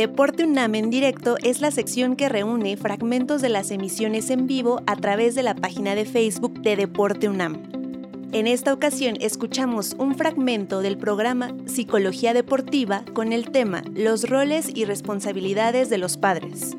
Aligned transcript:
Deporte 0.00 0.44
UNAM 0.44 0.76
en 0.76 0.88
directo 0.88 1.36
es 1.42 1.60
la 1.60 1.70
sección 1.70 2.16
que 2.16 2.30
reúne 2.30 2.78
fragmentos 2.78 3.42
de 3.42 3.50
las 3.50 3.70
emisiones 3.70 4.30
en 4.30 4.46
vivo 4.46 4.80
a 4.86 4.96
través 4.96 5.34
de 5.34 5.42
la 5.42 5.54
página 5.54 5.94
de 5.94 6.06
Facebook 6.06 6.62
de 6.62 6.74
Deporte 6.74 7.28
UNAM. 7.28 7.60
En 8.32 8.46
esta 8.46 8.72
ocasión 8.72 9.18
escuchamos 9.20 9.94
un 9.98 10.14
fragmento 10.14 10.80
del 10.80 10.96
programa 10.96 11.54
Psicología 11.66 12.32
Deportiva 12.32 13.04
con 13.12 13.34
el 13.34 13.50
tema 13.50 13.82
Los 13.94 14.26
roles 14.26 14.70
y 14.74 14.86
responsabilidades 14.86 15.90
de 15.90 15.98
los 15.98 16.16
padres. 16.16 16.78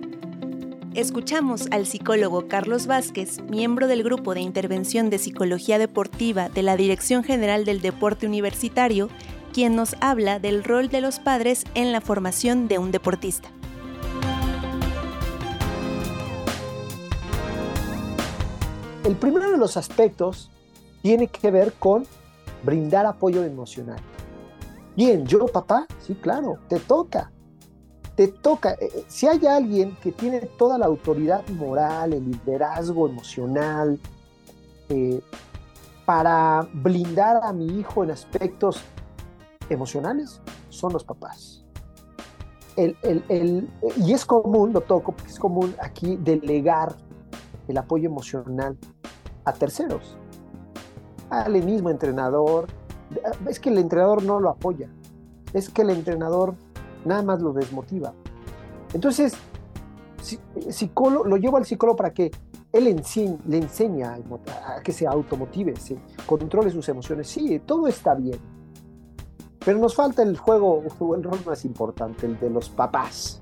Escuchamos 0.96 1.68
al 1.70 1.86
psicólogo 1.86 2.48
Carlos 2.48 2.88
Vázquez, 2.88 3.40
miembro 3.44 3.88
del 3.88 4.02
Grupo 4.02 4.34
de 4.34 4.42
Intervención 4.42 5.12
de 5.12 5.20
Psicología 5.20 5.78
Deportiva 5.78 6.50
de 6.50 6.64
la 6.64 6.76
Dirección 6.76 7.24
General 7.24 7.66
del 7.66 7.82
Deporte 7.82 8.26
Universitario, 8.26 9.10
quien 9.52 9.76
nos 9.76 9.96
habla 10.00 10.40
del 10.40 10.64
rol 10.64 10.90
de 10.90 11.02
los 11.02 11.20
padres 11.20 11.66
en 11.76 11.92
la 11.92 12.02
formación 12.02 12.68
de 12.68 12.78
un 12.78 12.92
deportista. 12.92 13.50
El 19.04 19.16
primero 19.16 19.52
de 19.52 19.58
los 19.58 19.78
aspectos 19.78 20.50
tiene 21.02 21.28
que 21.28 21.52
ver 21.52 21.74
con 21.74 22.06
brindar 22.64 23.06
apoyo 23.06 23.44
emocional. 23.44 24.00
Bien, 24.96 25.26
yo 25.26 25.48
papá, 25.48 25.88
sí, 26.00 26.16
claro, 26.16 26.60
te 26.68 26.80
toca. 26.80 27.32
Te 28.16 28.28
toca. 28.28 28.74
Eh, 28.74 28.90
eh, 28.94 29.06
si 29.08 29.28
hay 29.28 29.46
alguien 29.48 29.98
que 30.04 30.12
tiene 30.12 30.42
toda 30.42 30.78
la 30.78 30.86
autoridad 30.86 31.48
moral, 31.50 32.14
el 32.14 32.30
liderazgo 32.30 33.08
emocional, 33.08 34.00
eh, 34.90 35.22
para 36.06 36.68
blindar 36.74 37.40
a 37.44 37.54
mi 37.54 37.80
hijo 37.80 38.04
en 38.04 38.12
aspectos 38.12 38.84
emocionales 39.70 40.42
son 40.70 40.94
los 40.94 41.04
papás. 41.04 41.66
y 42.78 44.14
es 44.14 44.26
común, 44.26 44.74
lo 44.74 44.82
toco, 44.82 45.14
es 45.28 45.38
común 45.38 45.76
aquí 45.80 46.18
delegar 46.18 46.96
el 47.68 47.78
apoyo 47.78 48.10
emocional 48.10 48.78
a 49.46 49.54
terceros. 49.54 50.18
Al 51.30 51.64
mismo 51.64 51.90
entrenador. 51.90 52.68
Es 53.48 53.60
que 53.60 53.70
el 53.70 53.78
entrenador 53.78 54.24
no 54.24 54.40
lo 54.40 54.50
apoya. 54.50 54.90
Es 55.54 55.70
que 55.70 55.82
el 55.82 55.90
entrenador 55.90 56.56
nada 57.04 57.24
más 57.24 57.42
lo 57.42 57.52
desmotiva. 57.52 58.14
Entonces, 58.94 59.34
lo 60.96 61.38
llevo 61.38 61.58
al 61.58 61.66
psicólogo 61.66 61.98
para 61.98 62.14
que 62.14 62.32
él 62.72 62.86
le 62.86 63.58
enseña 63.58 64.14
a 64.14 64.82
que 64.82 64.94
se 64.94 65.06
automotive, 65.06 65.76
se 65.76 65.98
controle 66.26 66.70
sus 66.70 66.88
emociones. 66.88 67.28
Sí, 67.28 67.60
todo 67.66 67.88
está 67.88 68.16
bien 68.16 68.40
pero 69.64 69.78
nos 69.78 69.96
falta 69.96 70.24
el 70.24 70.38
juego 70.38 70.84
el 71.16 71.24
rol 71.24 71.40
más 71.46 71.66
importante, 71.66 72.26
el 72.26 72.40
de 72.40 72.50
los 72.50 72.70
papás. 72.70 73.42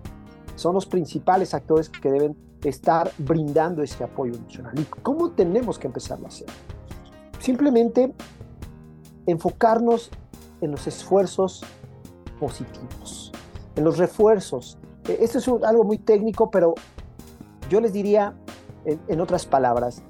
Son 0.56 0.73
los 0.73 0.86
principales 0.86 1.53
actores 1.53 1.89
que 1.89 2.12
deben 2.12 2.36
estar 2.64 3.09
brindando 3.17 3.81
ese 3.81 4.03
apoyo 4.03 4.34
emocional. 4.36 4.78
¿Y 4.78 4.84
cómo 5.02 5.31
tenemos 5.31 5.80
que 5.80 5.88
empezarlo 5.88 6.25
a 6.25 6.30
hacer? 6.30 6.47
Simplemente 7.40 8.14
enfocarnos 9.25 10.12
en 10.59 10.72
los 10.72 10.86
esfuerzos 10.88 11.64
positivos, 12.40 13.31
en 13.78 13.86
los 13.86 13.97
refuerzos. 13.97 14.78
E, 15.08 15.20
esto 15.22 15.38
es 15.38 15.47
algo 15.64 15.86
muy 15.86 16.00
técnico, 16.00 16.52
pero 16.52 16.75
yo 17.70 17.80
les 17.80 17.94
diría, 17.94 18.36
en 18.86 19.22
otras 19.22 19.45
palabras, 19.45 20.02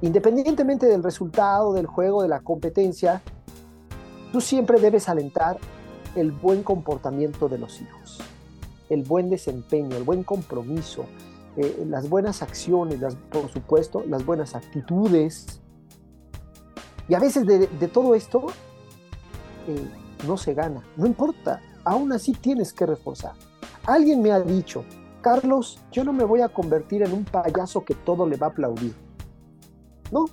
independientemente 0.00 0.86
del 0.86 1.04
resultado 1.04 1.72
del 1.72 1.86
juego, 1.86 2.22
de 2.22 2.28
la 2.28 2.40
competencia, 2.40 3.22
Tú 4.32 4.40
siempre 4.40 4.80
debes 4.80 5.10
alentar 5.10 5.58
el 6.16 6.32
buen 6.32 6.62
comportamiento 6.62 7.50
de 7.50 7.58
los 7.58 7.82
hijos, 7.82 8.18
el 8.88 9.02
buen 9.02 9.28
desempeño, 9.28 9.94
el 9.96 10.04
buen 10.04 10.24
compromiso, 10.24 11.04
eh, 11.56 11.84
las 11.86 12.08
buenas 12.08 12.40
acciones, 12.42 12.98
por 13.30 13.50
supuesto, 13.50 14.02
las 14.08 14.24
buenas 14.24 14.54
actitudes. 14.54 15.60
Y 17.08 17.14
a 17.14 17.18
veces 17.18 17.46
de, 17.46 17.66
todo 17.88 18.14
esto 18.14 18.46
eh, 19.68 19.90
no 20.26 20.38
se 20.38 20.54
gana, 20.54 20.82
no 20.96 21.06
importa, 21.06 21.60
aún 21.84 22.10
así 22.12 22.32
tienes 22.32 22.72
que 22.72 22.86
reforzar. 22.86 23.34
Alguien 23.84 24.22
me 24.22 24.32
ha 24.32 24.40
dicho, 24.40 24.84
Carlos, 25.20 25.78
yo 25.90 26.04
no 26.04 26.14
me 26.14 26.24
voy 26.24 26.40
a 26.40 26.48
convertir 26.48 27.02
en 27.02 27.12
un 27.12 27.24
payaso 27.24 27.84
que 27.84 27.94
todo 27.94 28.26
le 28.26 28.36
va 28.36 28.46
a 28.46 28.50
aplaudir. 28.50 28.94
No, 30.10 30.24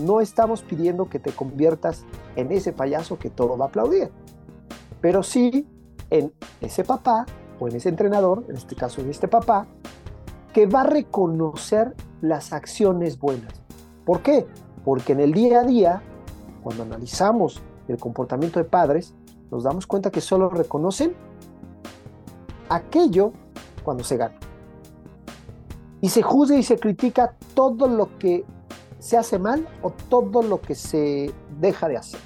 no 0.00 0.20
estamos 0.20 0.62
pidiendo 0.62 1.08
que 1.08 1.18
te 1.18 1.32
conviertas 1.32 2.04
en 2.36 2.52
ese 2.52 2.72
payaso 2.72 3.18
que 3.18 3.30
todo 3.30 3.56
va 3.56 3.66
a 3.66 3.68
aplaudir, 3.68 4.10
pero 5.00 5.22
sí 5.22 5.66
en 6.10 6.32
ese 6.60 6.84
papá 6.84 7.26
o 7.58 7.68
en 7.68 7.76
ese 7.76 7.88
entrenador, 7.88 8.44
en 8.48 8.56
este 8.56 8.74
caso 8.74 9.00
en 9.00 9.10
este 9.10 9.28
papá, 9.28 9.66
que 10.52 10.66
va 10.66 10.80
a 10.82 10.84
reconocer 10.84 11.94
las 12.20 12.52
acciones 12.52 13.18
buenas. 13.18 13.52
¿Por 14.04 14.22
qué? 14.22 14.46
Porque 14.84 15.12
en 15.12 15.20
el 15.20 15.32
día 15.32 15.60
a 15.60 15.64
día, 15.64 16.02
cuando 16.62 16.82
analizamos 16.82 17.62
el 17.88 17.98
comportamiento 17.98 18.58
de 18.58 18.64
padres, 18.64 19.14
nos 19.50 19.64
damos 19.64 19.86
cuenta 19.86 20.10
que 20.10 20.20
solo 20.20 20.48
reconocen 20.48 21.14
aquello 22.68 23.32
cuando 23.84 24.04
se 24.04 24.16
gana. 24.16 24.36
Y 26.00 26.08
se 26.08 26.22
juzga 26.22 26.56
y 26.56 26.62
se 26.62 26.78
critica 26.78 27.36
todo 27.54 27.86
lo 27.86 28.18
que 28.18 28.44
se 29.00 29.16
hace 29.16 29.38
mal 29.38 29.66
o 29.82 29.90
todo 29.90 30.42
lo 30.42 30.60
que 30.60 30.74
se 30.74 31.32
deja 31.58 31.88
de 31.88 31.96
hacer. 31.96 32.20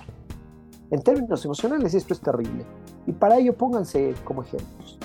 En 0.91 1.01
términos 1.03 1.45
emocionales 1.45 1.95
esto 1.95 2.13
es 2.13 2.21
terrible. 2.21 2.67
Y 3.07 3.13
para 3.13 3.39
ello 3.39 3.57
pónganse 3.57 4.15
como 4.25 4.43
ejemplos. 4.43 4.99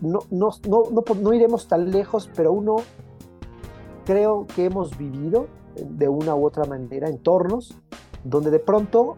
No, 0.00 0.20
no, 0.30 0.50
no, 0.68 0.82
no, 1.22 1.32
iremos 1.32 1.68
tan 1.68 1.90
lejos, 1.90 2.30
pero 2.34 2.52
uno 2.52 2.76
creo 4.04 4.46
que 4.54 4.66
hemos 4.66 4.96
vivido 4.96 5.46
de 5.74 6.08
una 6.08 6.34
u 6.34 6.46
otra 6.46 6.64
manera 6.64 7.08
entornos 7.08 7.76
donde 8.24 8.50
de 8.50 8.58
pronto, 8.58 9.16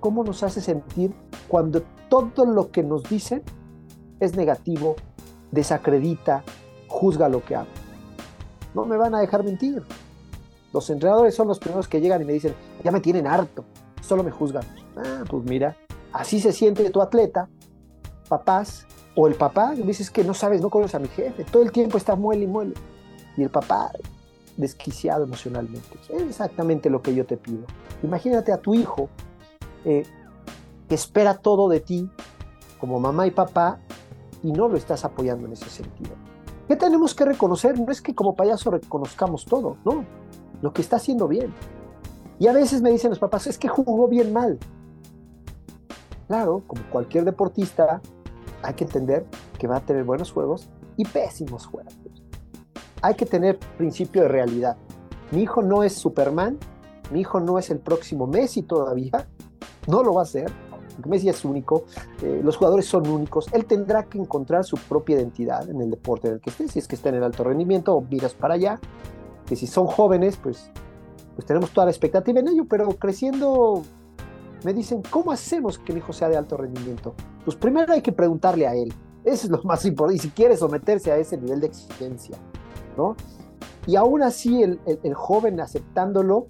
¿cómo 0.00 0.24
nos 0.24 0.42
hace 0.42 0.60
sentir 0.60 1.14
cuando 1.48 1.82
todo 2.08 2.44
lo 2.44 2.70
que 2.70 2.82
nos 2.82 3.02
dicen 3.04 3.42
es 4.20 4.36
negativo, 4.36 4.96
desacredita, 5.50 6.44
juzga 6.88 7.28
lo 7.28 7.44
que 7.44 7.56
hago? 7.56 7.83
No 8.74 8.84
me 8.84 8.96
van 8.96 9.14
a 9.14 9.20
dejar 9.20 9.44
mentir. 9.44 9.82
Los 10.72 10.90
entrenadores 10.90 11.34
son 11.34 11.48
los 11.48 11.58
primeros 11.58 11.88
que 11.88 12.00
llegan 12.00 12.20
y 12.22 12.24
me 12.24 12.32
dicen, 12.32 12.54
ya 12.82 12.90
me 12.90 13.00
tienen 13.00 13.26
harto, 13.26 13.64
solo 14.00 14.22
me 14.22 14.30
juzgan. 14.30 14.64
Ah, 14.96 15.24
pues 15.28 15.44
mira, 15.44 15.76
así 16.12 16.40
se 16.40 16.52
siente 16.52 16.88
tu 16.90 17.00
atleta, 17.00 17.48
papás, 18.28 18.86
o 19.16 19.28
el 19.28 19.34
papá, 19.34 19.74
dices 19.74 20.10
que 20.10 20.24
no 20.24 20.34
sabes, 20.34 20.60
no 20.60 20.70
conoces 20.70 20.96
a 20.96 20.98
mi 20.98 21.08
jefe, 21.08 21.44
todo 21.44 21.62
el 21.62 21.70
tiempo 21.70 21.96
está 21.96 22.16
muele 22.16 22.44
y 22.44 22.48
muele. 22.48 22.74
Y 23.36 23.42
el 23.42 23.50
papá 23.50 23.92
desquiciado 24.56 25.24
emocionalmente. 25.24 25.98
Es 26.08 26.22
exactamente 26.22 26.90
lo 26.90 27.02
que 27.02 27.14
yo 27.14 27.24
te 27.24 27.36
pido. 27.36 27.64
Imagínate 28.02 28.52
a 28.52 28.58
tu 28.58 28.74
hijo 28.74 29.08
eh, 29.84 30.04
que 30.88 30.94
espera 30.94 31.34
todo 31.34 31.68
de 31.68 31.80
ti 31.80 32.08
como 32.78 33.00
mamá 33.00 33.26
y 33.26 33.30
papá 33.30 33.78
y 34.42 34.52
no 34.52 34.68
lo 34.68 34.76
estás 34.76 35.04
apoyando 35.04 35.46
en 35.46 35.52
ese 35.52 35.70
sentido. 35.70 36.12
¿Qué 36.68 36.76
tenemos 36.76 37.14
que 37.14 37.24
reconocer? 37.24 37.78
No 37.78 37.92
es 37.92 38.00
que 38.00 38.14
como 38.14 38.34
payaso 38.34 38.70
reconozcamos 38.70 39.44
todo, 39.44 39.76
no, 39.84 40.04
lo 40.62 40.72
que 40.72 40.80
está 40.80 40.96
haciendo 40.96 41.28
bien. 41.28 41.52
Y 42.38 42.46
a 42.46 42.52
veces 42.52 42.80
me 42.80 42.90
dicen 42.90 43.10
los 43.10 43.18
papás, 43.18 43.46
es 43.46 43.58
que 43.58 43.68
jugó 43.68 44.08
bien 44.08 44.32
mal. 44.32 44.58
Claro, 46.26 46.62
como 46.66 46.82
cualquier 46.90 47.24
deportista, 47.24 48.00
hay 48.62 48.74
que 48.74 48.84
entender 48.84 49.26
que 49.58 49.66
va 49.66 49.76
a 49.76 49.80
tener 49.80 50.04
buenos 50.04 50.32
juegos 50.32 50.70
y 50.96 51.04
pésimos 51.04 51.66
juegos. 51.66 51.94
Hay 53.02 53.14
que 53.14 53.26
tener 53.26 53.58
principio 53.76 54.22
de 54.22 54.28
realidad. 54.28 54.78
Mi 55.30 55.42
hijo 55.42 55.62
no 55.62 55.82
es 55.82 55.92
Superman, 55.92 56.58
mi 57.10 57.20
hijo 57.20 57.40
no 57.40 57.58
es 57.58 57.70
el 57.70 57.78
próximo 57.78 58.26
Messi 58.26 58.62
todavía, 58.62 59.28
no 59.86 60.02
lo 60.02 60.14
va 60.14 60.22
a 60.22 60.26
ser, 60.26 60.50
Messi 61.06 61.28
es 61.28 61.44
único, 61.44 61.84
eh, 62.22 62.40
los 62.42 62.56
jugadores 62.56 62.86
son 62.86 63.06
únicos, 63.06 63.46
él 63.52 63.64
tendrá 63.64 64.04
que 64.04 64.18
encontrar 64.18 64.64
su 64.64 64.76
propia 64.76 65.16
identidad 65.16 65.68
en 65.68 65.80
el 65.80 65.90
deporte 65.90 66.28
en 66.28 66.34
el 66.34 66.40
que 66.40 66.50
esté, 66.50 66.68
si 66.68 66.78
es 66.78 66.88
que 66.88 66.94
está 66.94 67.08
en 67.08 67.16
el 67.16 67.24
alto 67.24 67.44
rendimiento 67.44 67.94
o 67.94 68.00
miras 68.00 68.34
para 68.34 68.54
allá, 68.54 68.80
que 69.46 69.56
si 69.56 69.66
son 69.66 69.86
jóvenes, 69.86 70.36
pues, 70.36 70.70
pues 71.34 71.46
tenemos 71.46 71.70
toda 71.70 71.86
la 71.86 71.90
expectativa 71.90 72.40
en 72.40 72.48
ello, 72.48 72.64
pero 72.68 72.88
creciendo 72.90 73.82
me 74.64 74.72
dicen, 74.72 75.02
¿cómo 75.10 75.30
hacemos 75.30 75.78
que 75.78 75.92
mi 75.92 75.98
hijo 75.98 76.12
sea 76.12 76.28
de 76.28 76.36
alto 76.36 76.56
rendimiento? 76.56 77.14
Pues 77.44 77.56
primero 77.56 77.92
hay 77.92 78.00
que 78.00 78.12
preguntarle 78.12 78.66
a 78.66 78.74
él, 78.74 78.92
eso 79.24 79.46
es 79.46 79.50
lo 79.50 79.62
más 79.62 79.84
importante, 79.84 80.16
y 80.16 80.20
si 80.20 80.30
quiere 80.30 80.56
someterse 80.56 81.12
a 81.12 81.16
ese 81.16 81.36
nivel 81.36 81.60
de 81.60 81.66
exigencia, 81.66 82.38
¿no? 82.96 83.16
Y 83.86 83.96
aún 83.96 84.22
así 84.22 84.62
el, 84.62 84.80
el, 84.86 85.14
joven 85.14 85.60
aceptándolo, 85.60 86.46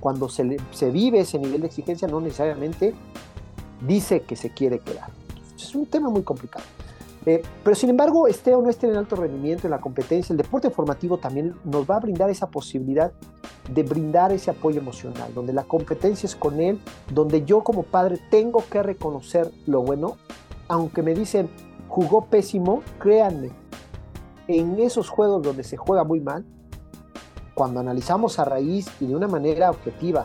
cuando 0.00 0.28
se, 0.28 0.58
se 0.70 0.90
vive 0.90 1.20
ese 1.20 1.38
nivel 1.38 1.62
de 1.62 1.68
exigencia, 1.68 2.08
no 2.08 2.20
necesariamente 2.20 2.94
dice 3.86 4.22
que 4.22 4.36
se 4.36 4.50
quiere 4.50 4.78
quedar. 4.78 5.10
Es 5.56 5.74
un 5.74 5.86
tema 5.86 6.10
muy 6.10 6.22
complicado. 6.22 6.64
Eh, 7.24 7.42
pero 7.62 7.76
sin 7.76 7.90
embargo, 7.90 8.26
esté 8.26 8.54
o 8.54 8.62
no 8.62 8.68
esté 8.68 8.88
en 8.88 8.96
alto 8.96 9.14
rendimiento, 9.14 9.66
en 9.66 9.70
la 9.70 9.80
competencia, 9.80 10.32
el 10.32 10.36
deporte 10.36 10.70
formativo 10.70 11.18
también 11.18 11.54
nos 11.64 11.88
va 11.88 11.96
a 11.96 12.00
brindar 12.00 12.30
esa 12.30 12.48
posibilidad 12.48 13.12
de 13.72 13.82
brindar 13.84 14.32
ese 14.32 14.50
apoyo 14.50 14.80
emocional, 14.80 15.32
donde 15.32 15.52
la 15.52 15.62
competencia 15.62 16.26
es 16.26 16.34
con 16.34 16.60
él, 16.60 16.80
donde 17.12 17.44
yo 17.44 17.62
como 17.62 17.84
padre 17.84 18.18
tengo 18.28 18.64
que 18.68 18.82
reconocer 18.82 19.52
lo 19.66 19.82
bueno, 19.82 20.16
aunque 20.66 21.02
me 21.02 21.14
dicen 21.14 21.48
jugó 21.92 22.24
pésimo, 22.24 22.82
créanme, 22.98 23.50
en 24.48 24.80
esos 24.80 25.10
juegos 25.10 25.42
donde 25.42 25.62
se 25.62 25.76
juega 25.76 26.04
muy 26.04 26.20
mal, 26.20 26.44
cuando 27.54 27.80
analizamos 27.80 28.38
a 28.38 28.46
raíz 28.46 28.90
y 28.98 29.06
de 29.06 29.14
una 29.14 29.28
manera 29.28 29.70
objetiva 29.70 30.24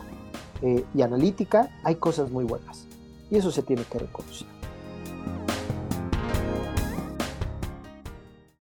eh, 0.62 0.84
y 0.94 1.02
analítica, 1.02 1.70
hay 1.84 1.96
cosas 1.96 2.30
muy 2.30 2.44
buenas. 2.44 2.87
Y 3.30 3.36
eso 3.36 3.50
se 3.50 3.62
tiene 3.62 3.84
que 3.84 3.98
reconocer. 3.98 4.57